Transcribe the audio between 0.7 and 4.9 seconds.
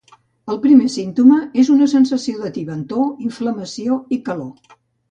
símptoma és una sensació de tibantor, inflamació i calor.